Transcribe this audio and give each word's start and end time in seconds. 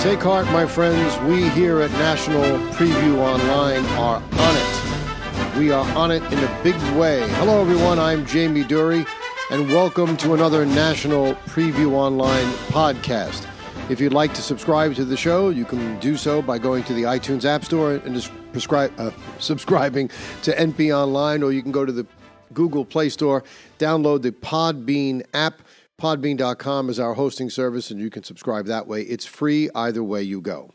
Take 0.00 0.22
heart, 0.22 0.46
my 0.46 0.64
friends. 0.64 1.14
We 1.30 1.50
here 1.50 1.82
at 1.82 1.90
National 1.90 2.42
Preview 2.72 3.18
Online 3.18 3.84
are 3.98 4.16
on 4.16 4.56
it. 4.56 5.58
We 5.58 5.72
are 5.72 5.86
on 5.94 6.10
it 6.10 6.22
in 6.32 6.38
a 6.38 6.60
big 6.62 6.74
way. 6.96 7.28
Hello, 7.32 7.60
everyone. 7.60 7.98
I'm 7.98 8.24
Jamie 8.24 8.64
Dury, 8.64 9.06
and 9.50 9.68
welcome 9.68 10.16
to 10.16 10.32
another 10.32 10.64
National 10.64 11.34
Preview 11.44 11.92
Online 11.92 12.50
podcast. 12.68 13.46
If 13.90 14.00
you'd 14.00 14.14
like 14.14 14.32
to 14.32 14.40
subscribe 14.40 14.94
to 14.94 15.04
the 15.04 15.18
show, 15.18 15.50
you 15.50 15.66
can 15.66 16.00
do 16.00 16.16
so 16.16 16.40
by 16.40 16.56
going 16.56 16.82
to 16.84 16.94
the 16.94 17.02
iTunes 17.02 17.44
App 17.44 17.66
Store 17.66 17.96
and 17.96 18.14
just 18.14 18.32
prescribe, 18.52 18.98
uh, 18.98 19.10
subscribing 19.38 20.10
to 20.44 20.56
NP 20.56 20.96
Online, 20.96 21.42
or 21.42 21.52
you 21.52 21.60
can 21.60 21.72
go 21.72 21.84
to 21.84 21.92
the 21.92 22.06
Google 22.54 22.86
Play 22.86 23.10
Store, 23.10 23.44
download 23.78 24.22
the 24.22 24.32
Podbean 24.32 25.24
app. 25.34 25.60
Podbean.com 26.00 26.88
is 26.88 26.98
our 26.98 27.12
hosting 27.12 27.50
service, 27.50 27.90
and 27.90 28.00
you 28.00 28.08
can 28.08 28.22
subscribe 28.22 28.64
that 28.66 28.86
way. 28.86 29.02
It's 29.02 29.26
free 29.26 29.68
either 29.74 30.02
way 30.02 30.22
you 30.22 30.40
go. 30.40 30.72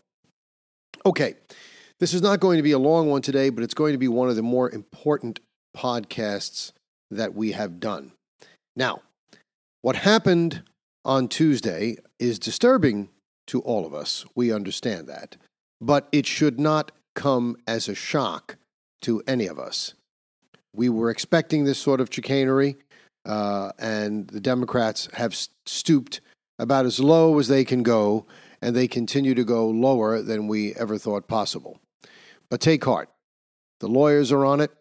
Okay, 1.03 1.33
this 1.99 2.13
is 2.13 2.21
not 2.21 2.39
going 2.39 2.57
to 2.57 2.63
be 2.63 2.73
a 2.73 2.79
long 2.79 3.09
one 3.09 3.23
today, 3.23 3.49
but 3.49 3.63
it's 3.63 3.73
going 3.73 3.93
to 3.93 3.97
be 3.97 4.07
one 4.07 4.29
of 4.29 4.35
the 4.35 4.43
more 4.43 4.69
important 4.69 5.39
podcasts 5.75 6.73
that 7.09 7.33
we 7.33 7.53
have 7.53 7.79
done. 7.79 8.11
Now, 8.75 9.01
what 9.81 9.95
happened 9.95 10.61
on 11.03 11.27
Tuesday 11.27 11.97
is 12.19 12.37
disturbing 12.37 13.09
to 13.47 13.61
all 13.61 13.87
of 13.87 13.95
us. 13.95 14.25
We 14.35 14.51
understand 14.51 15.07
that. 15.07 15.37
But 15.81 16.07
it 16.11 16.27
should 16.27 16.59
not 16.59 16.91
come 17.15 17.57
as 17.65 17.89
a 17.89 17.95
shock 17.95 18.57
to 19.01 19.23
any 19.25 19.47
of 19.47 19.57
us. 19.57 19.95
We 20.71 20.87
were 20.87 21.09
expecting 21.09 21.63
this 21.63 21.79
sort 21.79 21.99
of 21.99 22.13
chicanery 22.13 22.77
uh, 23.25 23.71
and 23.79 24.27
the 24.27 24.39
Democrats 24.39 25.09
have 25.13 25.35
stooped 25.65 26.21
about 26.59 26.85
as 26.85 26.99
low 26.99 27.37
as 27.39 27.47
they 27.47 27.65
can 27.65 27.83
go, 27.83 28.25
and 28.61 28.75
they 28.75 28.87
continue 28.87 29.35
to 29.35 29.43
go 29.43 29.67
lower 29.67 30.21
than 30.21 30.47
we 30.47 30.73
ever 30.75 30.97
thought 30.97 31.27
possible. 31.27 31.79
But 32.49 32.61
take 32.61 32.85
heart. 32.85 33.09
The 33.79 33.87
lawyers 33.87 34.31
are 34.31 34.45
on 34.45 34.61
it. 34.61 34.71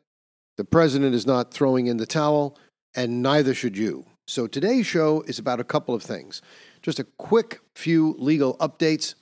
The 0.57 0.65
president 0.65 1.15
is 1.15 1.27
not 1.27 1.53
throwing 1.53 1.89
in 1.89 1.97
the 1.97 2.07
towel, 2.07 2.57
and 2.95 3.23
neither 3.23 3.55
should 3.55 3.77
you. 3.77 4.07
So 4.27 4.47
today's 4.47 4.87
show 4.87 5.23
is 5.23 5.39
about 5.39 5.61
a 5.61 5.65
couple 5.65 5.95
of 5.95 6.03
things. 6.03 6.41
Just 6.83 6.99
a 6.99 7.05
quick 7.05 7.61
few 7.75 8.15
legal 8.19 8.57
updates. 8.59 9.15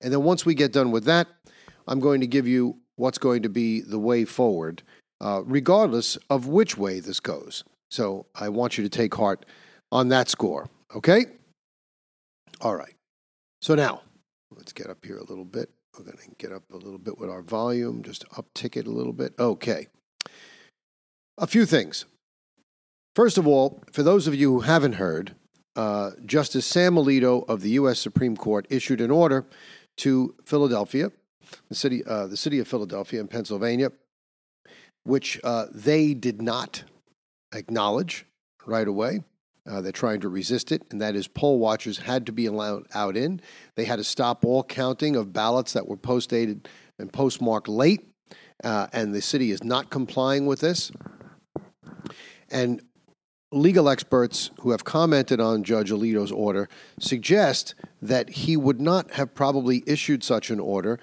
And 0.00 0.12
then 0.12 0.22
once 0.22 0.46
we 0.46 0.54
get 0.54 0.72
done 0.72 0.90
with 0.90 1.04
that, 1.04 1.26
I'm 1.86 2.00
going 2.00 2.20
to 2.20 2.26
give 2.26 2.46
you 2.46 2.76
what's 2.96 3.18
going 3.18 3.42
to 3.42 3.48
be 3.48 3.80
the 3.80 3.98
way 3.98 4.24
forward, 4.24 4.82
uh, 5.20 5.42
regardless 5.44 6.16
of 6.30 6.46
which 6.46 6.78
way 6.78 7.00
this 7.00 7.20
goes. 7.20 7.64
So 7.90 8.26
I 8.34 8.48
want 8.48 8.78
you 8.78 8.84
to 8.84 8.90
take 8.90 9.14
heart 9.14 9.46
on 9.90 10.08
that 10.08 10.28
score. 10.28 10.68
Okay? 10.94 11.26
All 12.60 12.74
right. 12.74 12.94
So 13.62 13.74
now, 13.74 14.02
let's 14.54 14.72
get 14.72 14.88
up 14.88 15.04
here 15.04 15.18
a 15.18 15.24
little 15.24 15.44
bit. 15.44 15.70
We're 15.96 16.04
going 16.04 16.18
to 16.18 16.34
get 16.38 16.52
up 16.52 16.62
a 16.72 16.76
little 16.76 16.98
bit 16.98 17.18
with 17.18 17.30
our 17.30 17.42
volume, 17.42 18.02
just 18.02 18.28
uptick 18.30 18.76
it 18.76 18.86
a 18.86 18.90
little 18.90 19.12
bit. 19.12 19.34
Okay. 19.38 19.88
A 21.38 21.46
few 21.46 21.66
things. 21.66 22.04
First 23.16 23.38
of 23.38 23.46
all, 23.46 23.82
for 23.92 24.02
those 24.02 24.26
of 24.26 24.34
you 24.34 24.52
who 24.52 24.60
haven't 24.60 24.94
heard, 24.94 25.34
uh, 25.74 26.10
Justice 26.24 26.66
Sam 26.66 26.94
Alito 26.94 27.48
of 27.48 27.62
the 27.62 27.70
U.S. 27.70 27.98
Supreme 27.98 28.36
Court 28.36 28.66
issued 28.70 29.00
an 29.00 29.10
order 29.10 29.46
to 29.98 30.34
Philadelphia, 30.44 31.10
the 31.68 31.74
city, 31.74 32.04
uh, 32.04 32.26
the 32.26 32.36
city 32.36 32.58
of 32.58 32.68
Philadelphia 32.68 33.20
in 33.20 33.28
Pennsylvania, 33.28 33.90
which 35.04 35.40
uh, 35.42 35.66
they 35.72 36.14
did 36.14 36.42
not 36.42 36.84
acknowledge 37.52 38.26
right 38.66 38.88
away. 38.88 39.20
Uh, 39.68 39.82
they're 39.82 39.92
trying 39.92 40.20
to 40.20 40.28
resist 40.28 40.72
it, 40.72 40.82
and 40.90 41.00
that 41.00 41.14
is 41.14 41.28
poll 41.28 41.58
watchers 41.58 41.98
had 41.98 42.24
to 42.26 42.32
be 42.32 42.46
allowed 42.46 42.86
out 42.94 43.16
in. 43.16 43.40
They 43.74 43.84
had 43.84 43.96
to 43.96 44.04
stop 44.04 44.44
all 44.44 44.64
counting 44.64 45.14
of 45.14 45.32
ballots 45.32 45.74
that 45.74 45.86
were 45.86 45.96
post 45.96 46.30
dated 46.30 46.68
and 46.98 47.12
postmarked 47.12 47.68
late, 47.68 48.08
uh, 48.64 48.86
and 48.92 49.14
the 49.14 49.20
city 49.20 49.50
is 49.50 49.62
not 49.62 49.90
complying 49.90 50.46
with 50.46 50.60
this. 50.60 50.90
And 52.50 52.80
legal 53.52 53.88
experts 53.88 54.50
who 54.60 54.70
have 54.70 54.84
commented 54.84 55.40
on 55.40 55.64
Judge 55.64 55.90
Alito's 55.90 56.32
order 56.32 56.68
suggest 56.98 57.74
that 58.00 58.30
he 58.30 58.56
would 58.56 58.80
not 58.80 59.12
have 59.12 59.34
probably 59.34 59.82
issued 59.86 60.22
such 60.22 60.50
an 60.50 60.60
order 60.60 60.98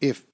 if 0.00 0.26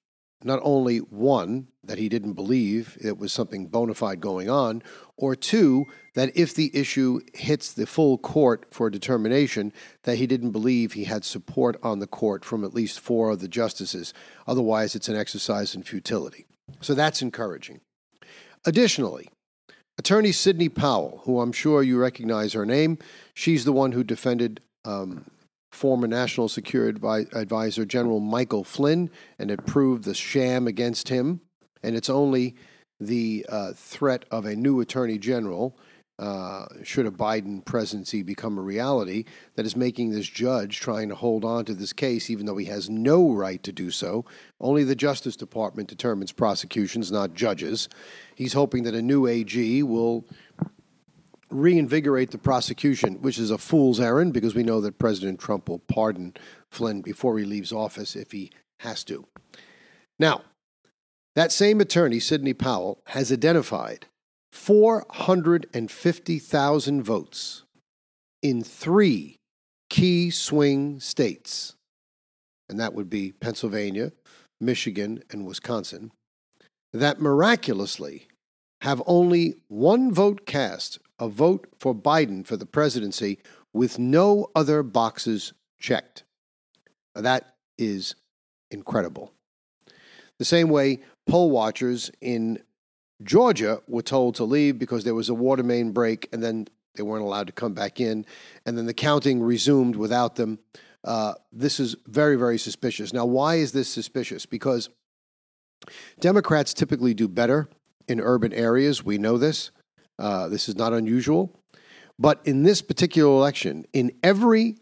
not 0.45 0.61
only 0.63 0.99
one, 0.99 1.69
that 1.83 1.99
he 1.99 2.09
didn't 2.09 2.35
believe 2.35 2.97
it 3.01 3.19
was 3.19 3.33
something 3.33 3.67
bona 3.67 3.95
fide 3.95 4.21
going 4.21 4.49
on, 4.49 4.83
or 5.17 5.35
two, 5.35 5.87
that 6.15 6.37
if 6.37 6.55
the 6.55 6.71
issue 6.77 7.21
hits 7.35 7.73
the 7.73 7.87
full 7.87 8.19
court 8.19 8.67
for 8.71 8.91
determination, 8.91 9.73
that 10.05 10.17
he 10.17 10.27
didn't 10.27 10.51
believe 10.51 10.93
he 10.93 11.05
had 11.05 11.25
support 11.25 11.77
on 11.83 11.99
the 11.99 12.07
court 12.07 12.45
from 12.45 12.65
at 12.65 12.75
least 12.75 13.01
four 13.01 13.31
of 13.31 13.41
the 13.41 13.49
justices. 13.49 14.13
Otherwise, 14.47 14.95
it's 14.95 15.09
an 15.09 15.17
exercise 15.17 15.75
in 15.75 15.83
futility. 15.83 16.47
So 16.81 16.95
that's 16.95 17.23
encouraging. 17.23 17.81
Additionally, 18.65 19.29
Attorney 19.99 20.33
Sidney 20.33 20.69
Powell, 20.69 21.23
who 21.25 21.41
I'm 21.41 21.53
sure 21.53 21.83
you 21.83 21.99
recognize 21.99 22.53
her 22.55 22.67
name, 22.67 22.99
she's 23.33 23.65
the 23.65 23.73
one 23.73 23.93
who 23.93 24.03
defended 24.03 24.61
um, 24.85 25.25
former 25.75 26.07
National 26.07 26.49
Security 26.49 26.99
Advisor 27.33 27.85
General 27.85 28.21
Michael 28.21 28.65
Flynn 28.65 29.11
and 29.39 29.51
it 29.51 29.67
proved 29.67 30.05
the 30.05 30.15
sham 30.15 30.67
against 30.67 31.09
him. 31.09 31.41
And 31.83 31.97
it's 31.97 32.09
only 32.09 32.57
the 33.01 33.45
uh, 33.49 33.73
threat 33.75 34.25
of 34.31 34.47
a 34.47 34.57
new 34.57 34.81
attorney 34.81 35.19
general, 35.19 35.77
uh, 36.19 36.67
should 36.85 37.07
a 37.07 37.11
Biden 37.11 37.65
presidency 37.65 38.23
become 38.23 38.57
a 38.57 38.63
reality, 38.63 39.25
that 39.57 39.67
is 39.67 39.75
making 39.75 40.11
this 40.11 40.27
judge 40.27 40.79
trying 40.79 41.09
to 41.09 41.15
hold 41.15 41.45
on 41.45 41.65
to 41.65 41.75
this 41.75 41.93
case, 41.93 42.31
even 42.31 42.47
though 42.47 42.57
he 42.57 42.67
has 42.67 42.89
no 42.89 43.33
right 43.33 43.63
to 43.65 43.73
do 43.73 43.91
so. 43.91 44.25
Only 44.61 44.85
the 44.85 44.95
Justice 44.95 45.37
Department 45.37 45.89
determines 45.89 46.31
prosecutions, 46.31 47.11
not 47.11 47.35
judges. 47.35 47.89
He's 48.37 48.53
hoping 48.53 48.85
that 48.85 48.95
a 48.95 49.03
new 49.03 49.27
AG 49.27 49.83
will 49.83 50.25
reinvigorate 51.55 52.33
the 52.33 52.39
prosecution, 52.39 53.23
which 53.23 53.39
is 53.39 53.51
a 53.51 53.59
fool's 53.59 54.01
errand 54.01 54.33
because 54.33 54.55
we 54.55 54.63
know 54.63 54.81
that 54.81 54.99
President 54.99 55.39
Trump 55.39 55.69
will 55.69 55.79
pardon 55.79 56.35
Flynn 56.71 57.01
before 57.01 57.39
he 57.39 57.45
leaves 57.45 57.73
office 57.73 58.17
if 58.17 58.33
he 58.33 58.51
has 58.81 59.05
to. 59.05 59.25
Now, 60.19 60.43
that 61.35 61.53
same 61.53 61.81
attorney, 61.81 62.21
Sidney 62.21 62.55
Powell, 62.55 63.01
has 63.07 63.33
identified 63.33 64.07
450,000 64.53 67.03
votes 67.03 67.65
in 68.43 68.63
three 68.63 69.37
key 69.91 70.31
swing 70.31 71.01
states, 71.01 71.75
and 72.69 72.79
that 72.79 72.95
would 72.95 73.11
be 73.11 73.33
Pennsylvania, 73.33 74.13
Michigan, 74.61 75.25
and 75.31 75.47
Wisconsin, 75.47 76.13
that 76.93 77.21
miraculously 77.21 78.29
have 78.83 79.03
only 79.07 79.57
one 79.69 80.13
vote 80.13 80.47
cast 80.47 80.99
a 81.19 81.29
vote 81.29 81.69
for 81.79 81.95
Biden 81.95 82.47
for 82.47 82.57
the 82.57 82.67
presidency 82.67 83.39
with 83.73 83.99
no 83.99 84.51
other 84.55 84.83
boxes 84.83 85.53
checked. 85.79 86.25
That 87.15 87.55
is 87.79 88.15
incredible. 88.71 89.33
The 90.39 90.45
same 90.45 90.69
way 90.69 91.01
poll 91.27 91.51
watchers 91.51 92.11
in 92.21 92.59
Georgia 93.23 93.81
were 93.87 94.03
told 94.03 94.35
to 94.37 94.45
leave 94.45 94.79
because 94.79 95.05
there 95.05 95.15
was 95.15 95.29
a 95.29 95.35
water 95.35 95.63
main 95.63 95.93
break 95.93 96.29
and 96.33 96.43
then 96.43 96.67
they 96.95 97.03
weren't 97.03 97.25
allowed 97.25 97.49
to 97.49 97.53
come 97.53 97.75
back 97.75 98.01
in, 98.01 98.25
and 98.65 98.79
then 98.79 98.87
the 98.87 98.95
counting 98.95 99.43
resumed 99.43 99.97
without 99.97 100.37
them. 100.37 100.59
Uh, 101.03 101.35
this 101.53 101.81
is 101.81 101.97
very, 102.07 102.37
very 102.37 102.59
suspicious. 102.59 103.13
Now, 103.13 103.27
why 103.27 103.57
is 103.57 103.73
this 103.73 103.89
suspicious? 103.89 104.47
Because 104.47 104.89
Democrats 106.21 106.73
typically 106.73 107.13
do 107.13 107.29
better 107.29 107.69
in 108.09 108.21
urban 108.21 108.53
areas. 108.53 109.05
We 109.05 109.19
know 109.19 109.39
this. 109.39 109.71
Uh, 110.19 110.49
this 110.49 110.69
is 110.69 110.77
not 110.77 110.93
unusual. 110.93 111.61
But 112.19 112.41
in 112.45 112.63
this 112.63 112.83
particular 112.83 113.31
election, 113.31 113.87
in 113.93 114.13
every 114.23 114.77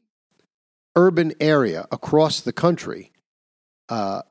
urban 0.95 1.33
area 1.41 1.87
across 1.91 2.41
the 2.41 2.53
country, 2.53 3.13
uh, 3.89 4.23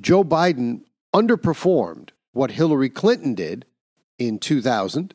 Joe 0.00 0.24
Biden 0.24 0.82
underperformed 1.14 2.10
what 2.32 2.52
Hillary 2.52 2.88
Clinton 2.88 3.34
did 3.34 3.66
in 4.18 4.38
2016, 4.38 5.10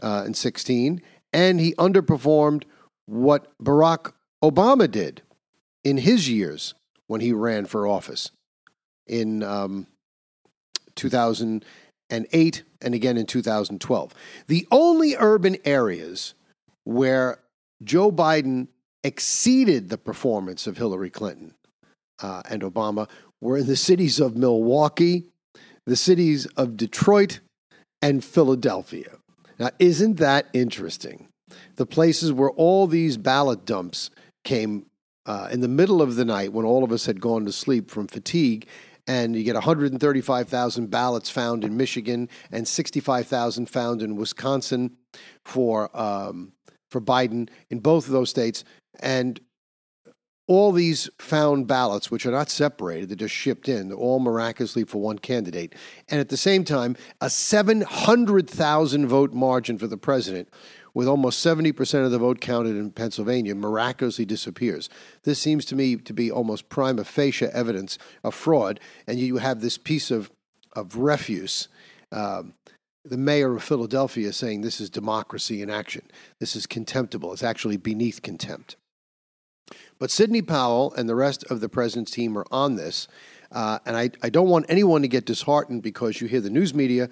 uh, 0.00 0.98
and 1.32 1.60
he 1.60 1.74
underperformed 1.74 2.64
what 3.06 3.52
Barack 3.58 4.12
Obama 4.42 4.90
did 4.90 5.22
in 5.82 5.98
his 5.98 6.28
years 6.28 6.74
when 7.06 7.20
he 7.20 7.32
ran 7.32 7.66
for 7.66 7.86
office 7.86 8.30
in 9.06 9.42
um, 9.42 9.86
2000 10.94 11.64
2008 12.10 12.62
and 12.82 12.94
again 12.94 13.16
in 13.16 13.26
2012. 13.26 14.14
The 14.46 14.66
only 14.70 15.16
urban 15.18 15.56
areas 15.64 16.34
where 16.84 17.38
Joe 17.82 18.10
Biden 18.10 18.68
exceeded 19.02 19.88
the 19.88 19.98
performance 19.98 20.66
of 20.66 20.76
Hillary 20.76 21.10
Clinton 21.10 21.54
uh, 22.22 22.42
and 22.50 22.62
Obama 22.62 23.08
were 23.40 23.58
in 23.58 23.66
the 23.66 23.76
cities 23.76 24.20
of 24.20 24.36
Milwaukee, 24.36 25.24
the 25.86 25.96
cities 25.96 26.46
of 26.56 26.76
Detroit, 26.76 27.40
and 28.02 28.24
Philadelphia. 28.24 29.16
Now, 29.58 29.70
isn't 29.78 30.16
that 30.16 30.46
interesting? 30.52 31.28
The 31.76 31.86
places 31.86 32.32
where 32.32 32.50
all 32.50 32.86
these 32.86 33.16
ballot 33.16 33.64
dumps 33.64 34.10
came 34.44 34.86
uh, 35.26 35.48
in 35.50 35.60
the 35.60 35.68
middle 35.68 36.00
of 36.00 36.16
the 36.16 36.24
night 36.24 36.52
when 36.52 36.64
all 36.64 36.82
of 36.82 36.92
us 36.92 37.06
had 37.06 37.20
gone 37.20 37.44
to 37.44 37.52
sleep 37.52 37.90
from 37.90 38.06
fatigue. 38.06 38.66
And 39.10 39.34
you 39.34 39.42
get 39.42 39.56
135,000 39.56 40.88
ballots 40.88 41.28
found 41.28 41.64
in 41.64 41.76
Michigan 41.76 42.28
and 42.52 42.68
65,000 42.68 43.66
found 43.66 44.02
in 44.02 44.14
Wisconsin 44.14 44.98
for 45.44 45.90
um, 46.00 46.52
for 46.90 47.00
Biden 47.00 47.48
in 47.70 47.80
both 47.80 48.06
of 48.06 48.12
those 48.12 48.30
states. 48.30 48.62
And 49.00 49.40
all 50.50 50.72
these 50.72 51.08
found 51.16 51.68
ballots, 51.68 52.10
which 52.10 52.26
are 52.26 52.32
not 52.32 52.50
separated, 52.50 53.08
they're 53.08 53.14
just 53.14 53.32
shipped 53.32 53.68
in, 53.68 53.86
they're 53.86 53.96
all 53.96 54.18
miraculously 54.18 54.82
for 54.82 55.00
one 55.00 55.16
candidate. 55.16 55.76
And 56.08 56.18
at 56.18 56.28
the 56.28 56.36
same 56.36 56.64
time, 56.64 56.96
a 57.20 57.30
700,000 57.30 59.06
vote 59.06 59.32
margin 59.32 59.78
for 59.78 59.86
the 59.86 59.96
president, 59.96 60.48
with 60.92 61.06
almost 61.06 61.46
70% 61.46 62.04
of 62.04 62.10
the 62.10 62.18
vote 62.18 62.40
counted 62.40 62.74
in 62.74 62.90
Pennsylvania, 62.90 63.54
miraculously 63.54 64.24
disappears. 64.24 64.88
This 65.22 65.38
seems 65.38 65.64
to 65.66 65.76
me 65.76 65.94
to 65.94 66.12
be 66.12 66.32
almost 66.32 66.68
prima 66.68 67.04
facie 67.04 67.46
evidence 67.46 67.96
of 68.24 68.34
fraud. 68.34 68.80
And 69.06 69.20
you 69.20 69.36
have 69.36 69.60
this 69.60 69.78
piece 69.78 70.10
of, 70.10 70.32
of 70.74 70.96
refuse. 70.96 71.68
Um, 72.10 72.54
the 73.04 73.16
mayor 73.16 73.54
of 73.54 73.62
Philadelphia 73.62 74.32
saying 74.32 74.62
this 74.62 74.80
is 74.80 74.90
democracy 74.90 75.62
in 75.62 75.70
action. 75.70 76.02
This 76.40 76.56
is 76.56 76.66
contemptible. 76.66 77.32
It's 77.32 77.44
actually 77.44 77.76
beneath 77.76 78.22
contempt. 78.22 78.74
But 80.00 80.10
Sidney 80.10 80.42
Powell 80.42 80.92
and 80.94 81.08
the 81.08 81.14
rest 81.14 81.44
of 81.44 81.60
the 81.60 81.68
president's 81.68 82.10
team 82.10 82.36
are 82.36 82.46
on 82.50 82.74
this. 82.74 83.06
Uh, 83.52 83.78
and 83.86 83.96
I, 83.96 84.10
I 84.22 84.30
don't 84.30 84.48
want 84.48 84.66
anyone 84.68 85.02
to 85.02 85.08
get 85.08 85.26
disheartened 85.26 85.82
because 85.82 86.20
you 86.20 86.26
hear 86.26 86.40
the 86.40 86.50
news 86.50 86.74
media 86.74 87.08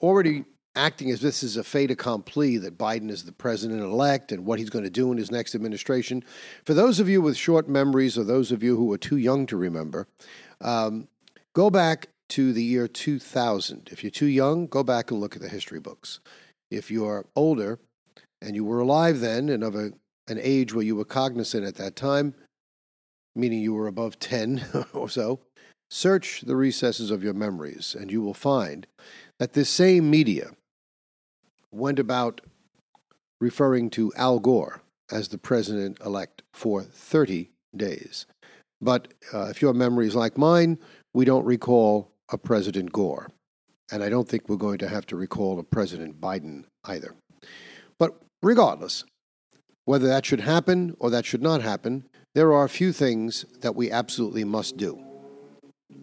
already 0.00 0.44
acting 0.76 1.10
as 1.10 1.20
this 1.20 1.42
is 1.42 1.56
a 1.56 1.64
fait 1.64 1.90
accompli 1.90 2.56
that 2.58 2.78
Biden 2.78 3.10
is 3.10 3.24
the 3.24 3.32
president 3.32 3.82
elect 3.82 4.30
and 4.30 4.46
what 4.46 4.60
he's 4.60 4.70
going 4.70 4.84
to 4.84 4.90
do 4.90 5.10
in 5.10 5.18
his 5.18 5.30
next 5.30 5.56
administration. 5.56 6.22
For 6.64 6.72
those 6.72 7.00
of 7.00 7.08
you 7.08 7.20
with 7.20 7.36
short 7.36 7.68
memories 7.68 8.16
or 8.16 8.22
those 8.22 8.52
of 8.52 8.62
you 8.62 8.76
who 8.76 8.92
are 8.92 8.98
too 8.98 9.16
young 9.16 9.44
to 9.46 9.56
remember, 9.56 10.06
um, 10.60 11.08
go 11.54 11.68
back 11.68 12.08
to 12.28 12.52
the 12.52 12.62
year 12.62 12.86
2000. 12.86 13.88
If 13.90 14.04
you're 14.04 14.10
too 14.10 14.26
young, 14.26 14.66
go 14.66 14.84
back 14.84 15.10
and 15.10 15.18
look 15.20 15.34
at 15.34 15.42
the 15.42 15.48
history 15.48 15.80
books. 15.80 16.20
If 16.70 16.90
you're 16.90 17.26
older 17.34 17.80
and 18.40 18.54
you 18.54 18.64
were 18.64 18.80
alive 18.80 19.18
then 19.18 19.48
and 19.48 19.64
of 19.64 19.74
a 19.74 19.92
an 20.28 20.38
age 20.40 20.72
where 20.72 20.84
you 20.84 20.96
were 20.96 21.04
cognizant 21.04 21.66
at 21.66 21.76
that 21.76 21.96
time, 21.96 22.34
meaning 23.34 23.60
you 23.60 23.74
were 23.74 23.86
above 23.86 24.18
10 24.18 24.64
or 24.92 25.08
so, 25.08 25.40
search 25.90 26.42
the 26.42 26.56
recesses 26.56 27.10
of 27.10 27.24
your 27.24 27.34
memories 27.34 27.96
and 27.98 28.10
you 28.10 28.20
will 28.20 28.34
find 28.34 28.86
that 29.38 29.54
this 29.54 29.70
same 29.70 30.10
media 30.10 30.50
went 31.70 31.98
about 31.98 32.40
referring 33.40 33.88
to 33.90 34.12
Al 34.16 34.38
Gore 34.38 34.82
as 35.10 35.28
the 35.28 35.38
president 35.38 35.98
elect 36.04 36.42
for 36.52 36.82
30 36.82 37.50
days. 37.76 38.26
But 38.80 39.08
uh, 39.32 39.46
if 39.46 39.62
your 39.62 39.72
memory 39.72 40.06
is 40.06 40.14
like 40.14 40.36
mine, 40.38 40.78
we 41.14 41.24
don't 41.24 41.44
recall 41.44 42.12
a 42.30 42.38
President 42.38 42.92
Gore. 42.92 43.30
And 43.90 44.02
I 44.02 44.08
don't 44.08 44.28
think 44.28 44.48
we're 44.48 44.56
going 44.56 44.78
to 44.78 44.88
have 44.88 45.06
to 45.06 45.16
recall 45.16 45.58
a 45.58 45.64
President 45.64 46.20
Biden 46.20 46.64
either. 46.84 47.14
But 47.98 48.20
regardless, 48.42 49.04
whether 49.88 50.06
that 50.06 50.26
should 50.26 50.40
happen 50.40 50.94
or 50.98 51.08
that 51.08 51.24
should 51.24 51.40
not 51.40 51.62
happen, 51.62 52.06
there 52.34 52.52
are 52.52 52.66
a 52.66 52.68
few 52.68 52.92
things 52.92 53.46
that 53.62 53.74
we 53.74 53.90
absolutely 53.90 54.44
must 54.44 54.76
do. 54.76 55.02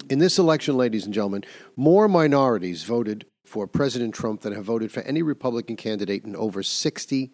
In 0.09 0.17
this 0.17 0.39
election, 0.39 0.75
ladies 0.75 1.05
and 1.05 1.13
gentlemen, 1.13 1.43
more 1.75 2.07
minorities 2.07 2.81
voted 2.81 3.27
for 3.45 3.67
President 3.67 4.15
Trump 4.15 4.41
than 4.41 4.53
have 4.53 4.65
voted 4.65 4.91
for 4.91 5.01
any 5.01 5.21
Republican 5.21 5.75
candidate 5.75 6.25
in 6.25 6.35
over 6.35 6.63
60 6.63 7.31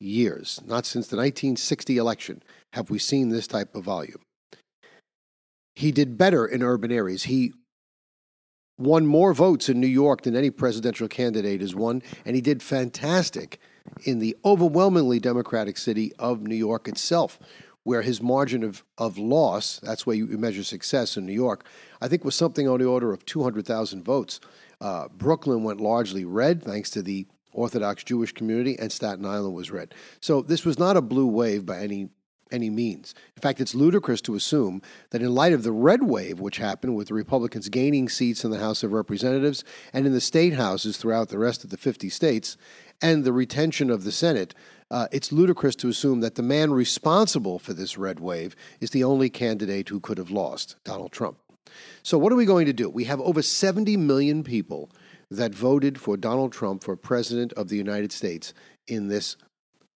years. 0.00 0.62
Not 0.64 0.86
since 0.86 1.08
the 1.08 1.16
1960 1.16 1.98
election 1.98 2.42
have 2.72 2.88
we 2.88 2.98
seen 2.98 3.28
this 3.28 3.46
type 3.46 3.74
of 3.74 3.84
volume. 3.84 4.22
He 5.74 5.92
did 5.92 6.16
better 6.16 6.46
in 6.46 6.62
urban 6.62 6.90
areas. 6.90 7.24
He 7.24 7.52
won 8.78 9.04
more 9.04 9.34
votes 9.34 9.68
in 9.68 9.78
New 9.78 9.86
York 9.86 10.22
than 10.22 10.36
any 10.36 10.48
presidential 10.48 11.06
candidate 11.06 11.60
has 11.60 11.74
won, 11.74 12.02
and 12.24 12.34
he 12.34 12.40
did 12.40 12.62
fantastic 12.62 13.60
in 14.04 14.18
the 14.18 14.36
overwhelmingly 14.44 15.20
Democratic 15.20 15.76
city 15.78 16.12
of 16.18 16.42
New 16.42 16.56
York 16.56 16.88
itself, 16.88 17.38
where 17.84 18.02
his 18.02 18.22
margin 18.22 18.62
of, 18.62 18.84
of 18.98 19.18
loss, 19.18 19.80
that's 19.80 20.06
where 20.06 20.16
you 20.16 20.26
measure 20.38 20.62
success 20.62 21.16
in 21.16 21.26
New 21.26 21.32
York, 21.32 21.66
I 22.00 22.08
think 22.08 22.24
was 22.24 22.34
something 22.34 22.68
on 22.68 22.78
the 22.78 22.86
order 22.86 23.12
of 23.12 23.24
200,000 23.24 24.04
votes. 24.04 24.40
Uh, 24.80 25.08
Brooklyn 25.08 25.64
went 25.64 25.80
largely 25.80 26.24
red 26.24 26.62
thanks 26.62 26.90
to 26.90 27.02
the 27.02 27.26
Orthodox 27.52 28.02
Jewish 28.04 28.32
community, 28.32 28.78
and 28.78 28.90
Staten 28.90 29.26
Island 29.26 29.54
was 29.54 29.70
red. 29.70 29.94
So 30.20 30.42
this 30.42 30.64
was 30.64 30.78
not 30.78 30.96
a 30.96 31.02
blue 31.02 31.26
wave 31.26 31.66
by 31.66 31.78
any 31.78 32.08
any 32.52 32.70
means. 32.70 33.14
In 33.34 33.40
fact, 33.40 33.60
it's 33.60 33.74
ludicrous 33.74 34.20
to 34.22 34.34
assume 34.34 34.82
that 35.10 35.22
in 35.22 35.34
light 35.34 35.54
of 35.54 35.62
the 35.62 35.72
red 35.72 36.02
wave 36.02 36.38
which 36.38 36.58
happened 36.58 36.94
with 36.94 37.08
the 37.08 37.14
Republicans 37.14 37.70
gaining 37.70 38.10
seats 38.10 38.44
in 38.44 38.50
the 38.50 38.58
House 38.58 38.82
of 38.82 38.92
Representatives 38.92 39.64
and 39.92 40.06
in 40.06 40.12
the 40.12 40.20
state 40.20 40.52
houses 40.52 40.98
throughout 40.98 41.30
the 41.30 41.38
rest 41.38 41.64
of 41.64 41.70
the 41.70 41.78
50 41.78 42.10
states, 42.10 42.58
and 43.02 43.24
the 43.24 43.32
retention 43.32 43.90
of 43.90 44.04
the 44.04 44.12
Senate, 44.12 44.54
uh, 44.90 45.08
it's 45.10 45.32
ludicrous 45.32 45.74
to 45.76 45.88
assume 45.88 46.20
that 46.20 46.36
the 46.36 46.42
man 46.42 46.72
responsible 46.72 47.58
for 47.58 47.72
this 47.72 47.98
red 47.98 48.20
wave 48.20 48.54
is 48.80 48.90
the 48.90 49.02
only 49.02 49.28
candidate 49.28 49.88
who 49.88 50.00
could 50.00 50.18
have 50.18 50.30
lost, 50.30 50.76
Donald 50.84 51.12
Trump. 51.12 51.38
So, 52.02 52.18
what 52.18 52.32
are 52.32 52.36
we 52.36 52.44
going 52.44 52.66
to 52.66 52.72
do? 52.72 52.88
We 52.88 53.04
have 53.04 53.20
over 53.20 53.42
70 53.42 53.96
million 53.96 54.44
people 54.44 54.90
that 55.30 55.54
voted 55.54 55.98
for 55.98 56.16
Donald 56.16 56.52
Trump 56.52 56.84
for 56.84 56.94
President 56.94 57.52
of 57.54 57.68
the 57.68 57.76
United 57.76 58.12
States 58.12 58.52
in 58.86 59.08
this 59.08 59.36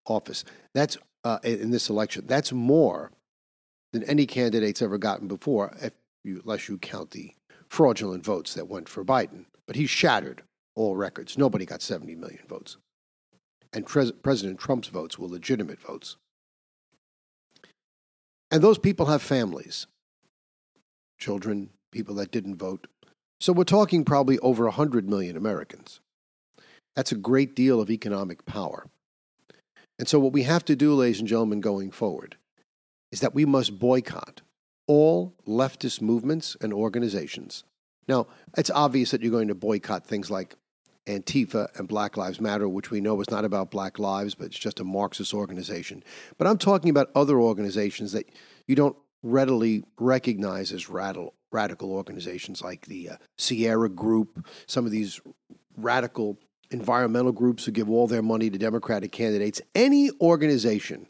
office. 0.07 0.45
That's 0.75 0.97
uh, 1.25 1.39
in 1.43 1.71
this 1.71 1.91
election. 1.91 2.25
That's 2.27 2.53
more 2.53 3.13
than 3.93 4.03
any 4.05 4.27
candidate's 4.27 4.81
ever 4.81 4.97
gotten 4.97 5.29
before, 5.29 5.77
you, 6.25 6.41
unless 6.43 6.69
you 6.69 6.79
count 6.79 7.11
the 7.11 7.33
fraudulent 7.69 8.25
votes 8.25 8.55
that 8.55 8.69
went 8.69 8.89
for 8.89 9.05
Biden. 9.05 9.45
But 9.67 9.77
he 9.77 9.87
shattered 9.87 10.43
all 10.75 10.97
records. 10.97 11.37
Nobody 11.37 11.67
got 11.67 11.83
70 11.83 12.15
million 12.15 12.43
votes 12.49 12.79
and 13.73 13.87
Pres- 13.87 14.13
President 14.13 14.59
Trump's 14.59 14.89
votes 14.89 15.19
were 15.19 15.29
legitimate 15.29 15.81
votes. 15.81 16.17
And 18.51 18.63
those 18.63 18.79
people 18.79 19.07
have 19.07 19.23
families, 19.23 19.87
children, 21.19 21.71
people 21.93 22.15
that 22.17 22.31
didn't 22.31 22.57
vote. 22.57 22.87
So 23.41 23.53
we're 23.53 23.65
talking 23.65 24.05
probably 24.05 24.39
over 24.39 24.65
100 24.65 25.09
million 25.09 25.37
Americans. 25.37 26.01
That's 26.95 27.13
a 27.13 27.17
great 27.17 27.55
deal 27.55 27.81
of 27.81 27.91
economic 27.91 28.47
power. 28.47 28.87
And 29.99 30.09
so, 30.09 30.19
what 30.19 30.33
we 30.33 30.43
have 30.43 30.65
to 30.67 30.77
do, 30.77 30.95
ladies 30.95 31.21
and 31.21 31.29
gentlemen, 31.29 31.61
going 31.61 31.91
forward, 31.91 32.37
is 33.13 33.21
that 33.21 33.35
we 33.35 33.45
must 33.45 33.79
boycott 33.79 34.43
all 34.87 35.35
leftist 35.47 36.01
movements 36.01 36.57
and 36.61 36.73
organizations. 36.73 37.65
Now, 38.09 38.27
it's 38.57 38.71
obvious 38.71 39.11
that 39.11 39.23
you're 39.23 39.33
going 39.33 39.49
to 39.49 39.55
boycott 39.55 40.07
things 40.07 40.31
like 40.31 40.55
Antifa 41.07 41.69
and 41.79 41.89
Black 41.89 42.17
Lives 42.17 42.41
Matter, 42.41 42.69
which 42.69 42.91
we 42.91 43.01
know 43.01 43.21
is 43.21 43.31
not 43.31 43.45
about 43.45 43.71
black 43.71 43.99
lives, 43.99 44.35
but 44.35 44.47
it's 44.47 44.59
just 44.59 44.81
a 44.81 44.85
Marxist 44.85 45.33
organization. 45.33 46.03
But 46.37 46.47
I'm 46.47 46.59
talking 46.59 46.91
about 46.91 47.11
other 47.15 47.41
organizations 47.41 48.13
that 48.13 48.29
you 48.67 48.75
don't 48.75 48.97
readily 49.23 49.85
recognize 49.99 50.73
as 50.73 50.89
radical, 50.89 51.35
radical 51.53 51.93
organizations 51.93 52.63
like 52.63 52.87
the 52.87 53.11
uh, 53.11 53.17
Sierra 53.39 53.89
Group, 53.89 54.47
some 54.67 54.85
of 54.85 54.91
these 54.91 55.21
radical 55.77 56.39
environmental 56.71 57.33
groups 57.33 57.65
who 57.65 57.73
give 57.73 57.89
all 57.89 58.07
their 58.07 58.23
money 58.23 58.51
to 58.51 58.59
Democratic 58.59 59.13
candidates. 59.13 59.61
Any 59.75 60.11
organization, 60.21 61.07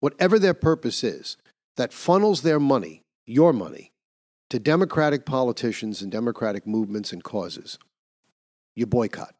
whatever 0.00 0.38
their 0.38 0.54
purpose 0.54 1.04
is, 1.04 1.36
that 1.76 1.92
funnels 1.92 2.40
their 2.40 2.60
money, 2.60 3.02
your 3.26 3.52
money, 3.52 3.92
to 4.48 4.58
Democratic 4.58 5.26
politicians 5.26 6.00
and 6.00 6.10
Democratic 6.10 6.66
movements 6.66 7.12
and 7.12 7.22
causes 7.22 7.78
you 8.76 8.86
boycott. 8.86 9.34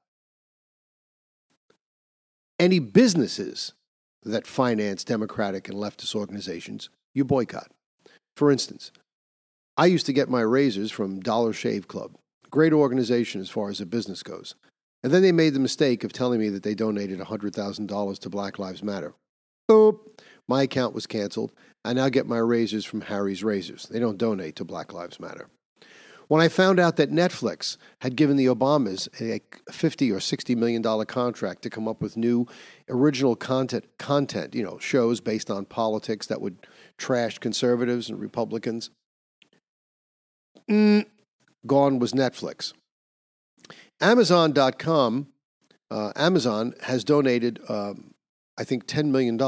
Any 2.58 2.78
businesses 2.78 3.74
that 4.24 4.46
finance 4.46 5.04
Democratic 5.04 5.68
and 5.68 5.78
leftist 5.78 6.14
organizations, 6.14 6.88
you 7.14 7.24
boycott. 7.24 7.70
For 8.34 8.50
instance, 8.50 8.90
I 9.76 9.86
used 9.86 10.06
to 10.06 10.12
get 10.12 10.30
my 10.30 10.40
razors 10.40 10.90
from 10.90 11.20
Dollar 11.20 11.52
Shave 11.52 11.86
Club, 11.86 12.16
great 12.50 12.72
organization 12.72 13.40
as 13.40 13.50
far 13.50 13.68
as 13.68 13.80
a 13.80 13.86
business 13.86 14.22
goes. 14.22 14.54
And 15.04 15.12
then 15.12 15.22
they 15.22 15.32
made 15.32 15.54
the 15.54 15.60
mistake 15.60 16.02
of 16.02 16.12
telling 16.12 16.40
me 16.40 16.48
that 16.48 16.62
they 16.62 16.74
donated 16.74 17.20
$100,000 17.20 18.18
to 18.18 18.30
Black 18.30 18.58
Lives 18.58 18.82
Matter. 18.82 19.14
Boop! 19.70 19.98
My 20.48 20.62
account 20.62 20.94
was 20.94 21.06
canceled. 21.06 21.52
I 21.84 21.92
now 21.92 22.08
get 22.08 22.26
my 22.26 22.38
razors 22.38 22.84
from 22.84 23.02
Harry's 23.02 23.44
Razors. 23.44 23.86
They 23.86 23.98
don't 23.98 24.18
donate 24.18 24.56
to 24.56 24.64
Black 24.64 24.92
Lives 24.92 25.20
Matter. 25.20 25.48
When 26.28 26.40
I 26.40 26.48
found 26.48 26.80
out 26.80 26.96
that 26.96 27.12
Netflix 27.12 27.76
had 28.00 28.16
given 28.16 28.36
the 28.36 28.46
Obamas 28.46 29.08
a 29.20 29.40
50 29.70 30.10
or 30.10 30.20
60 30.20 30.54
million 30.56 30.82
dollar 30.82 31.04
contract 31.04 31.62
to 31.62 31.70
come 31.70 31.86
up 31.86 32.00
with 32.00 32.16
new 32.16 32.46
original 32.88 33.36
content 33.36 33.84
content, 33.98 34.54
you 34.54 34.64
know, 34.64 34.78
shows 34.78 35.20
based 35.20 35.50
on 35.50 35.64
politics 35.66 36.26
that 36.26 36.40
would 36.40 36.66
trash 36.98 37.38
conservatives 37.38 38.10
and 38.10 38.18
Republicans. 38.18 38.90
Mm, 40.68 41.06
gone 41.66 41.98
was 42.00 42.12
Netflix. 42.12 42.72
Amazon.com, 44.00 45.28
uh, 45.90 46.12
Amazon 46.16 46.74
has 46.82 47.04
donated, 47.04 47.60
um, 47.68 48.14
I 48.58 48.64
think, 48.64 48.86
$10 48.86 49.06
million 49.06 49.38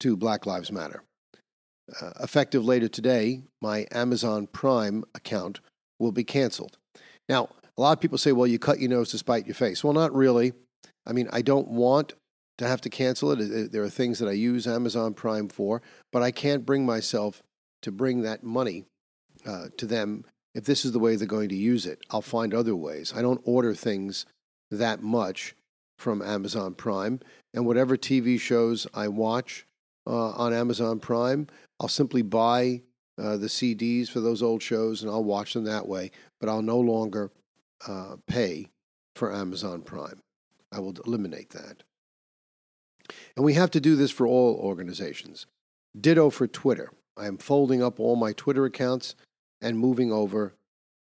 to 0.00 0.16
Black 0.16 0.44
Lives 0.44 0.72
Matter. 0.72 1.02
Uh, 2.00 2.12
effective 2.20 2.64
later 2.64 2.88
today, 2.88 3.42
my 3.60 3.86
Amazon 3.92 4.46
Prime 4.46 5.04
account 5.14 5.60
will 5.98 6.12
be 6.12 6.24
canceled. 6.24 6.78
Now, 7.28 7.48
a 7.76 7.80
lot 7.80 7.92
of 7.92 8.00
people 8.00 8.18
say, 8.18 8.32
well, 8.32 8.46
you 8.46 8.58
cut 8.58 8.80
your 8.80 8.90
nose 8.90 9.10
to 9.10 9.18
spite 9.18 9.46
your 9.46 9.54
face. 9.54 9.84
Well, 9.84 9.92
not 9.92 10.14
really. 10.14 10.52
I 11.06 11.12
mean, 11.12 11.28
I 11.32 11.42
don't 11.42 11.68
want 11.68 12.14
to 12.58 12.66
have 12.66 12.80
to 12.82 12.90
cancel 12.90 13.32
it. 13.32 13.72
There 13.72 13.82
are 13.82 13.90
things 13.90 14.18
that 14.18 14.28
I 14.28 14.32
use 14.32 14.66
Amazon 14.66 15.14
Prime 15.14 15.48
for, 15.48 15.80
but 16.12 16.22
I 16.22 16.30
can't 16.30 16.66
bring 16.66 16.84
myself 16.84 17.42
to 17.82 17.92
bring 17.92 18.22
that 18.22 18.42
money 18.42 18.84
uh, 19.46 19.66
to 19.76 19.86
them 19.86 20.24
if 20.54 20.64
this 20.64 20.84
is 20.84 20.92
the 20.92 20.98
way 20.98 21.14
they're 21.14 21.26
going 21.26 21.50
to 21.50 21.56
use 21.56 21.86
it. 21.86 22.00
I'll 22.10 22.20
find 22.20 22.52
other 22.52 22.74
ways. 22.74 23.12
I 23.14 23.22
don't 23.22 23.40
order 23.44 23.74
things 23.74 24.26
that 24.70 25.02
much 25.02 25.54
from 25.98 26.20
Amazon 26.20 26.74
Prime, 26.74 27.20
and 27.54 27.66
whatever 27.66 27.96
TV 27.96 28.40
shows 28.40 28.86
I 28.94 29.08
watch 29.08 29.66
uh, 30.06 30.30
on 30.30 30.52
Amazon 30.52 31.00
Prime, 31.00 31.48
I'll 31.80 31.88
simply 31.88 32.22
buy 32.22 32.82
uh, 33.18 33.36
the 33.36 33.46
CDs 33.46 34.08
for 34.08 34.20
those 34.20 34.42
old 34.42 34.62
shows 34.62 35.02
and 35.02 35.10
I'll 35.10 35.24
watch 35.24 35.54
them 35.54 35.64
that 35.64 35.88
way, 35.88 36.10
but 36.40 36.48
I'll 36.48 36.62
no 36.62 36.78
longer 36.78 37.30
uh, 37.86 38.16
pay 38.26 38.68
for 39.14 39.34
Amazon 39.34 39.82
Prime. 39.82 40.22
I 40.72 40.80
will 40.80 40.94
eliminate 41.06 41.50
that. 41.50 41.82
And 43.36 43.44
we 43.44 43.54
have 43.54 43.70
to 43.72 43.80
do 43.80 43.96
this 43.96 44.10
for 44.10 44.26
all 44.26 44.56
organizations. 44.56 45.46
Ditto 45.98 46.30
for 46.30 46.46
Twitter. 46.46 46.90
I 47.16 47.26
am 47.26 47.38
folding 47.38 47.82
up 47.82 47.98
all 47.98 48.16
my 48.16 48.32
Twitter 48.32 48.64
accounts 48.64 49.14
and 49.60 49.78
moving 49.78 50.12
over 50.12 50.54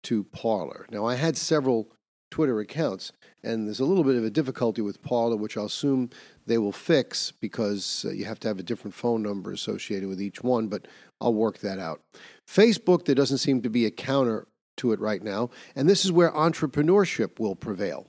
to 0.04 0.24
Parler. 0.24 0.86
Now, 0.90 1.06
I 1.06 1.14
had 1.14 1.36
several 1.36 1.88
Twitter 2.30 2.60
accounts, 2.60 3.12
and 3.42 3.66
there's 3.66 3.80
a 3.80 3.84
little 3.84 4.04
bit 4.04 4.16
of 4.16 4.24
a 4.24 4.30
difficulty 4.30 4.82
with 4.82 5.02
Parler, 5.02 5.36
which 5.36 5.56
I'll 5.56 5.66
assume 5.66 6.10
they 6.46 6.58
will 6.58 6.72
fix 6.72 7.32
because 7.32 8.04
uh, 8.06 8.12
you 8.12 8.24
have 8.24 8.40
to 8.40 8.48
have 8.48 8.58
a 8.58 8.62
different 8.62 8.94
phone 8.94 9.22
number 9.22 9.52
associated 9.52 10.08
with 10.08 10.20
each 10.20 10.42
one, 10.42 10.68
but 10.68 10.86
I'll 11.20 11.34
work 11.34 11.58
that 11.58 11.78
out. 11.78 12.00
Facebook, 12.48 13.04
there 13.04 13.14
doesn't 13.14 13.38
seem 13.38 13.62
to 13.62 13.70
be 13.70 13.86
a 13.86 13.90
counter 13.90 14.46
to 14.78 14.92
it 14.92 15.00
right 15.00 15.22
now, 15.22 15.50
and 15.76 15.88
this 15.88 16.04
is 16.04 16.12
where 16.12 16.30
entrepreneurship 16.32 17.38
will 17.38 17.54
prevail. 17.54 18.08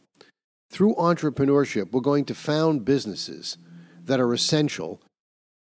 Through 0.70 0.96
entrepreneurship, 0.96 1.92
we're 1.92 2.02
going 2.02 2.26
to 2.26 2.36
found 2.36 2.86
businesses 2.86 3.58
that 4.06 4.20
are 4.20 4.34
essential 4.34 5.02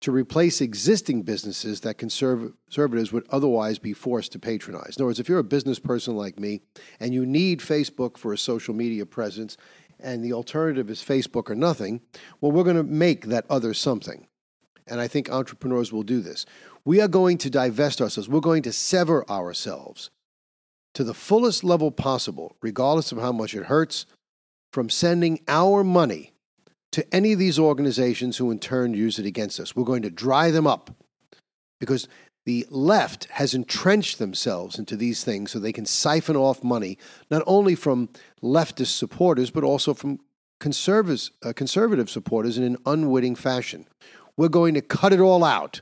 to 0.02 0.12
replace 0.12 0.62
existing 0.62 1.24
businesses 1.24 1.82
that 1.82 1.98
conservatives 1.98 3.12
would 3.12 3.26
otherwise 3.30 3.80
be 3.80 3.94
forced 3.94 4.32
to 4.32 4.40
patronize. 4.40 4.96
In 4.96 5.02
other 5.02 5.06
words, 5.06 5.20
if 5.20 5.28
you're 5.28 5.40
a 5.40 5.44
business 5.44 5.80
person 5.80 6.16
like 6.16 6.40
me 6.40 6.62
and 7.00 7.14
you 7.14 7.26
need 7.26 7.60
Facebook 7.60 8.18
for 8.18 8.32
a 8.32 8.38
social 8.38 8.76
media 8.76 9.06
presence 9.06 9.58
and 10.00 10.24
the 10.24 10.34
alternative 10.34 10.90
is 10.90 11.02
Facebook 11.02 11.50
or 11.50 11.56
nothing, 11.56 12.02
well, 12.40 12.52
we're 12.52 12.64
going 12.64 12.76
to 12.76 12.84
make 12.84 13.28
that 13.28 13.46
other 13.50 13.74
something. 13.74 14.28
And 14.88 15.02
I 15.02 15.08
think 15.08 15.30
entrepreneurs 15.30 15.92
will 15.92 16.04
do 16.04 16.22
this. 16.22 16.46
We 16.86 17.02
are 17.02 17.08
going 17.08 17.38
to 17.40 17.50
divest 17.50 18.02
ourselves, 18.02 18.30
we're 18.30 18.40
going 18.40 18.64
to 18.64 18.72
sever 18.72 19.30
ourselves 19.30 20.10
to 20.94 21.04
the 21.04 21.14
fullest 21.14 21.64
level 21.64 21.92
possible, 21.92 22.56
regardless 22.62 23.12
of 23.12 23.20
how 23.20 23.32
much 23.32 23.54
it 23.54 23.66
hurts, 23.66 24.06
from 24.72 24.90
sending 24.90 25.42
our 25.48 25.84
money 25.84 26.34
to 26.92 27.06
any 27.14 27.34
of 27.34 27.40
these 27.40 27.60
organizations 27.60 28.38
who 28.38 28.50
in 28.50 28.60
turn 28.60 28.94
use 28.94 29.20
it 29.20 29.26
against 29.26 29.60
us. 29.60 29.76
We're 29.76 29.84
going 29.84 30.02
to 30.04 30.10
dry 30.10 30.52
them 30.52 30.66
up 30.66 30.90
because 31.80 32.08
the 32.48 32.66
left 32.70 33.26
has 33.26 33.54
entrenched 33.54 34.20
themselves 34.20 34.80
into 34.80 34.96
these 34.96 35.22
things 35.22 35.52
so 35.52 35.60
they 35.60 35.74
can 35.74 35.86
siphon 35.86 36.38
off 36.38 36.64
money, 36.64 36.98
not 37.30 37.44
only 37.46 37.76
from 37.76 38.08
leftist 38.42 38.98
supporters, 38.98 39.52
but 39.52 39.66
also 39.66 39.94
from 39.94 40.14
uh, 40.14 41.52
conservative 41.54 42.10
supporters 42.10 42.58
in 42.58 42.64
an 42.64 42.78
unwitting 42.86 43.36
fashion. 43.36 43.86
We're 44.38 44.48
going 44.48 44.76
to 44.76 44.82
cut 44.82 45.12
it 45.12 45.20
all 45.20 45.44
out. 45.44 45.82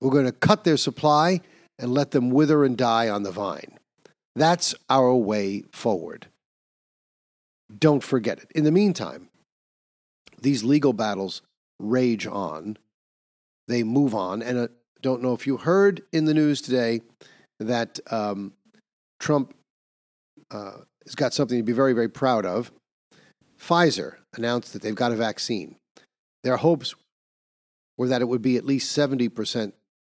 We're 0.00 0.10
going 0.10 0.24
to 0.24 0.32
cut 0.32 0.64
their 0.64 0.78
supply 0.78 1.42
and 1.78 1.92
let 1.92 2.12
them 2.12 2.30
wither 2.30 2.64
and 2.64 2.74
die 2.74 3.10
on 3.10 3.22
the 3.22 3.30
vine. 3.30 3.78
That's 4.34 4.74
our 4.88 5.14
way 5.14 5.64
forward. 5.72 6.28
Don't 7.78 8.02
forget 8.02 8.38
it. 8.38 8.50
In 8.54 8.64
the 8.64 8.72
meantime, 8.72 9.28
these 10.40 10.64
legal 10.64 10.94
battles 10.94 11.42
rage 11.78 12.26
on. 12.26 12.78
They 13.68 13.82
move 13.82 14.14
on. 14.14 14.42
And 14.42 14.58
uh, 14.58 14.68
don't 15.02 15.22
know 15.22 15.32
if 15.32 15.46
you 15.46 15.56
heard 15.56 16.02
in 16.12 16.24
the 16.24 16.34
news 16.34 16.60
today 16.60 17.00
that 17.58 18.00
um, 18.10 18.52
Trump 19.18 19.54
uh, 20.50 20.78
has 21.04 21.14
got 21.14 21.32
something 21.32 21.58
to 21.58 21.62
be 21.64 21.72
very, 21.72 21.92
very 21.92 22.08
proud 22.08 22.44
of. 22.44 22.70
Pfizer 23.58 24.16
announced 24.36 24.72
that 24.72 24.82
they've 24.82 24.94
got 24.94 25.12
a 25.12 25.16
vaccine. 25.16 25.76
Their 26.42 26.56
hopes 26.56 26.94
were 27.98 28.08
that 28.08 28.22
it 28.22 28.28
would 28.28 28.42
be 28.42 28.56
at 28.56 28.64
least 28.64 28.96
70% 28.96 29.72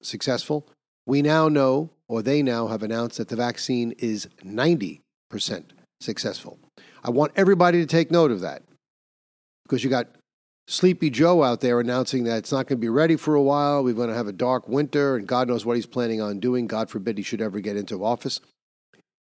successful. 0.03 0.67
We 1.07 1.21
now 1.21 1.49
know, 1.49 1.89
or 2.07 2.21
they 2.21 2.43
now 2.43 2.67
have 2.67 2.83
announced, 2.83 3.17
that 3.17 3.29
the 3.29 3.35
vaccine 3.35 3.93
is 3.97 4.27
90% 4.43 5.01
successful. 5.99 6.59
I 7.03 7.09
want 7.09 7.31
everybody 7.35 7.79
to 7.79 7.87
take 7.87 8.11
note 8.11 8.31
of 8.31 8.41
that 8.41 8.61
because 9.63 9.83
you 9.83 9.89
got 9.89 10.07
Sleepy 10.71 11.09
Joe 11.09 11.43
out 11.43 11.59
there 11.59 11.81
announcing 11.81 12.23
that 12.23 12.37
it's 12.37 12.51
not 12.53 12.65
going 12.65 12.77
to 12.77 12.81
be 12.81 12.87
ready 12.87 13.17
for 13.17 13.35
a 13.35 13.41
while. 13.41 13.83
We're 13.83 13.93
going 13.93 14.07
to 14.07 14.15
have 14.15 14.29
a 14.29 14.31
dark 14.31 14.69
winter, 14.69 15.17
and 15.17 15.27
God 15.27 15.49
knows 15.49 15.65
what 15.65 15.75
he's 15.75 15.85
planning 15.85 16.21
on 16.21 16.39
doing. 16.39 16.65
God 16.65 16.89
forbid 16.89 17.17
he 17.17 17.25
should 17.25 17.41
ever 17.41 17.59
get 17.59 17.75
into 17.75 18.05
office. 18.05 18.39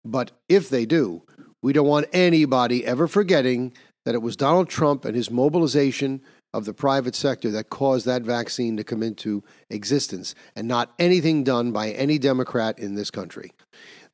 But 0.04 0.30
if 0.48 0.68
they 0.68 0.86
do, 0.86 1.22
we 1.60 1.72
don't 1.72 1.88
want 1.88 2.06
anybody 2.12 2.86
ever 2.86 3.08
forgetting 3.08 3.72
that 4.04 4.14
it 4.14 4.22
was 4.22 4.36
Donald 4.36 4.68
Trump 4.68 5.04
and 5.04 5.16
his 5.16 5.32
mobilization 5.32 6.22
of 6.54 6.64
the 6.64 6.74
private 6.74 7.16
sector 7.16 7.50
that 7.50 7.70
caused 7.70 8.06
that 8.06 8.22
vaccine 8.22 8.76
to 8.76 8.84
come 8.84 9.02
into 9.02 9.42
existence 9.68 10.36
and 10.54 10.68
not 10.68 10.92
anything 11.00 11.42
done 11.42 11.72
by 11.72 11.90
any 11.90 12.18
Democrat 12.18 12.78
in 12.78 12.94
this 12.94 13.10
country. 13.10 13.50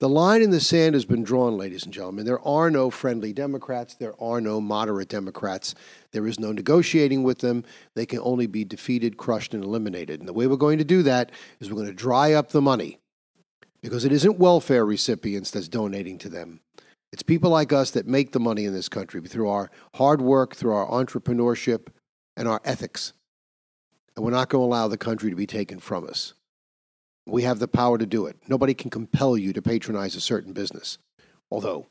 The 0.01 0.09
line 0.09 0.43
in 0.43 0.51
the 0.51 0.61
sand 0.61 0.95
has 0.95 1.05
been 1.05 1.25
drawn, 1.25 1.57
ladies 1.57 1.83
and 1.83 1.93
gentlemen. 1.93 2.25
There 2.25 2.41
are 2.47 2.71
no 2.71 2.89
friendly 2.89 3.33
Democrats. 3.33 3.97
There 3.97 4.15
are 4.23 4.41
no 4.41 4.61
moderate 4.61 5.09
Democrats. 5.09 5.75
There 6.13 6.29
is 6.29 6.39
no 6.39 6.53
negotiating 6.53 7.25
with 7.25 7.39
them. 7.39 7.65
They 7.95 8.07
can 8.07 8.21
only 8.21 8.47
be 8.47 8.65
defeated, 8.65 9.17
crushed, 9.17 9.55
and 9.55 9.65
eliminated. 9.65 10.21
And 10.21 10.29
the 10.29 10.33
way 10.33 10.47
we're 10.47 10.57
going 10.57 10.79
to 10.79 10.85
do 10.85 11.03
that 11.03 11.33
is 11.59 11.69
we're 11.69 11.83
going 11.83 11.89
to 11.89 11.93
dry 11.95 12.33
up 12.33 12.51
the 12.51 12.61
money 12.61 13.01
because 13.83 14.05
it 14.05 14.13
isn't 14.13 14.39
welfare 14.39 14.87
recipients 14.87 15.51
that's 15.51 15.69
donating 15.69 16.19
to 16.19 16.29
them. 16.29 16.61
It's 17.13 17.25
people 17.25 17.51
like 17.51 17.73
us 17.73 17.91
that 17.93 18.07
make 18.07 18.31
the 18.31 18.41
money 18.41 18.67
in 18.67 18.75
this 18.75 18.89
country 18.89 19.21
through 19.23 19.49
our 19.49 19.69
hard 19.95 20.23
work, 20.23 20.55
through 20.55 20.75
our 20.75 20.87
entrepreneurship, 20.87 21.89
and 22.37 22.47
our 22.47 22.61
ethics. 22.65 23.15
And 24.15 24.25
we're 24.25 24.31
not 24.31 24.49
going 24.49 24.63
to 24.63 24.67
allow 24.67 24.87
the 24.87 24.97
country 24.97 25.31
to 25.31 25.37
be 25.37 25.47
taken 25.47 25.81
from 25.81 26.07
us. 26.07 26.35
We 27.29 27.43
have 27.43 27.59
the 27.59 27.69
power 27.69 27.99
to 27.99 28.07
do 28.07 28.27
it. 28.27 28.37
Nobody 28.49 28.75
can 28.75 28.91
compel 28.91 29.37
you 29.37 29.53
to 29.53 29.63
patronize 29.63 30.17
a 30.17 30.21
certain 30.21 30.53
business. 30.53 30.99
Although 31.51 31.87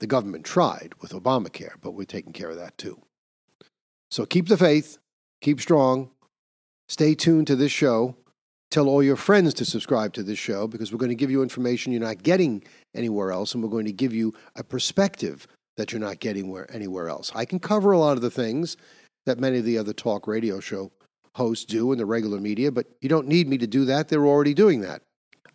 the 0.00 0.06
government 0.06 0.44
tried 0.44 0.92
with 1.00 1.12
Obamacare, 1.12 1.74
but 1.80 1.92
we're 1.92 2.04
taking 2.04 2.32
care 2.32 2.50
of 2.50 2.56
that 2.56 2.76
too. 2.76 3.00
So 4.10 4.26
keep 4.26 4.48
the 4.48 4.56
faith, 4.56 4.98
keep 5.40 5.60
strong, 5.60 6.10
stay 6.88 7.14
tuned 7.14 7.46
to 7.48 7.56
this 7.56 7.72
show. 7.72 8.16
Tell 8.70 8.88
all 8.88 9.02
your 9.02 9.16
friends 9.16 9.54
to 9.54 9.64
subscribe 9.64 10.12
to 10.14 10.22
this 10.22 10.38
show 10.38 10.66
because 10.66 10.90
we're 10.90 10.98
going 10.98 11.10
to 11.10 11.14
give 11.14 11.30
you 11.30 11.42
information 11.42 11.92
you're 11.92 12.00
not 12.00 12.22
getting 12.22 12.64
anywhere 12.94 13.30
else, 13.30 13.54
and 13.54 13.62
we're 13.62 13.70
going 13.70 13.84
to 13.84 13.92
give 13.92 14.12
you 14.12 14.34
a 14.56 14.64
perspective 14.64 15.46
that 15.76 15.92
you're 15.92 16.00
not 16.00 16.18
getting 16.18 16.56
anywhere 16.72 17.08
else. 17.08 17.30
I 17.34 17.44
can 17.44 17.60
cover 17.60 17.92
a 17.92 17.98
lot 17.98 18.16
of 18.16 18.22
the 18.22 18.30
things 18.30 18.76
that 19.26 19.38
many 19.38 19.58
of 19.58 19.64
the 19.64 19.78
other 19.78 19.92
talk 19.92 20.26
radio 20.26 20.58
show 20.58 20.90
hosts 21.34 21.64
do 21.64 21.90
in 21.92 21.98
the 21.98 22.06
regular 22.06 22.40
media, 22.40 22.72
but 22.72 22.86
you 23.00 23.08
don't 23.08 23.26
need 23.26 23.48
me 23.48 23.58
to 23.58 23.66
do 23.66 23.84
that. 23.84 24.08
They're 24.08 24.26
already 24.26 24.54
doing 24.54 24.80
that. 24.82 25.02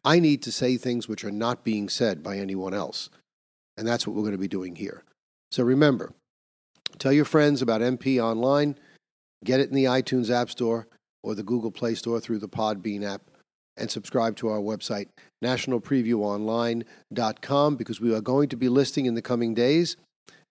I 0.03 0.19
need 0.19 0.41
to 0.43 0.51
say 0.51 0.75
things 0.77 1.07
which 1.07 1.23
are 1.23 1.31
not 1.31 1.63
being 1.63 1.87
said 1.89 2.21
by 2.23 2.37
anyone 2.37 2.73
else. 2.73 3.09
And 3.77 3.87
that's 3.87 4.05
what 4.05 4.15
we're 4.15 4.23
going 4.23 4.33
to 4.33 4.37
be 4.37 4.47
doing 4.47 4.75
here. 4.75 5.03
So 5.51 5.63
remember, 5.63 6.13
tell 6.97 7.13
your 7.13 7.25
friends 7.25 7.61
about 7.61 7.81
NP 7.81 8.21
Online. 8.21 8.77
Get 9.43 9.59
it 9.59 9.69
in 9.69 9.75
the 9.75 9.85
iTunes 9.85 10.29
App 10.29 10.49
Store 10.49 10.87
or 11.23 11.35
the 11.35 11.43
Google 11.43 11.71
Play 11.71 11.95
Store 11.95 12.19
through 12.19 12.39
the 12.39 12.49
Podbean 12.49 13.03
app. 13.03 13.21
And 13.77 13.89
subscribe 13.89 14.35
to 14.37 14.49
our 14.49 14.59
website, 14.59 15.07
nationalpreviewonline.com, 15.41 17.75
because 17.77 18.01
we 18.01 18.13
are 18.13 18.19
going 18.19 18.49
to 18.49 18.57
be 18.57 18.67
listing 18.67 19.05
in 19.05 19.13
the 19.13 19.21
coming 19.21 19.53
days 19.53 19.95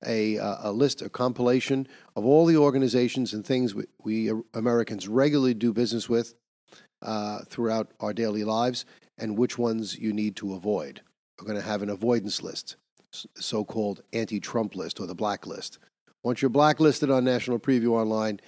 a, 0.06 0.38
uh, 0.38 0.70
a 0.70 0.72
list, 0.72 1.02
a 1.02 1.08
compilation 1.08 1.88
of 2.16 2.24
all 2.24 2.46
the 2.46 2.56
organizations 2.56 3.32
and 3.32 3.44
things 3.44 3.74
we, 3.74 3.84
we 4.02 4.32
Americans 4.54 5.08
regularly 5.08 5.54
do 5.54 5.72
business 5.72 6.08
with 6.08 6.34
uh, 7.02 7.40
throughout 7.48 7.90
our 8.00 8.12
daily 8.12 8.44
lives 8.44 8.84
and 9.16 9.36
which 9.36 9.58
ones 9.58 9.98
you 9.98 10.12
need 10.12 10.36
to 10.36 10.54
avoid. 10.54 11.00
We're 11.38 11.46
going 11.46 11.60
to 11.60 11.66
have 11.66 11.82
an 11.82 11.90
avoidance 11.90 12.42
list, 12.42 12.76
so 13.12 13.64
called 13.64 14.02
anti 14.12 14.40
Trump 14.40 14.74
list 14.74 15.00
or 15.00 15.06
the 15.06 15.14
blacklist. 15.14 15.78
Once 16.24 16.42
you're 16.42 16.48
blacklisted 16.48 17.10
on 17.10 17.24
National 17.24 17.58
Preview 17.58 17.92
Online, 17.92 18.40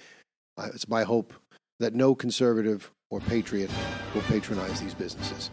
uh, 0.57 0.69
it's 0.73 0.87
my 0.87 1.03
hope 1.03 1.33
that 1.79 1.95
no 1.95 2.13
conservative 2.13 2.91
or 3.09 3.19
patriot 3.21 3.71
will 4.13 4.21
patronize 4.21 4.79
these 4.79 4.93
businesses. 4.93 5.49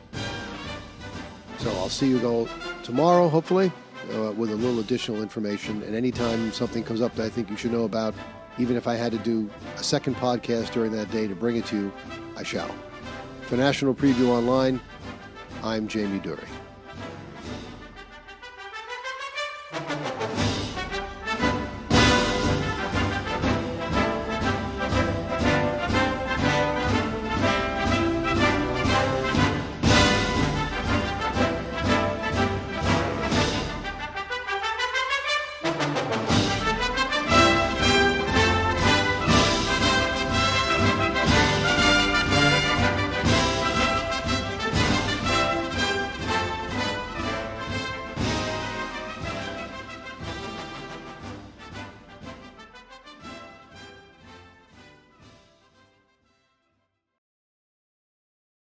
So 1.58 1.70
I'll 1.70 1.88
see 1.88 2.08
you 2.08 2.24
all 2.26 2.48
tomorrow, 2.84 3.28
hopefully 3.28 3.72
uh, 4.14 4.32
with 4.32 4.50
a 4.50 4.56
little 4.56 4.80
additional 4.80 5.22
information. 5.22 5.82
And 5.82 5.94
anytime 5.94 6.52
something 6.52 6.84
comes 6.84 7.00
up 7.00 7.14
that 7.16 7.26
I 7.26 7.28
think 7.28 7.50
you 7.50 7.56
should 7.56 7.72
know 7.72 7.84
about, 7.84 8.14
even 8.58 8.76
if 8.76 8.86
I 8.88 8.94
had 8.94 9.12
to 9.12 9.18
do 9.18 9.48
a 9.76 9.82
second 9.82 10.16
podcast 10.16 10.72
during 10.72 10.92
that 10.92 11.10
day 11.10 11.28
to 11.28 11.34
bring 11.34 11.56
it 11.56 11.66
to 11.66 11.76
you, 11.76 11.92
I 12.36 12.42
shall. 12.42 12.74
For 13.42 13.56
National 13.56 13.94
Preview 13.94 14.28
Online, 14.28 14.80
I'm 15.62 15.88
Jamie 15.88 16.20
Dury. 16.20 16.48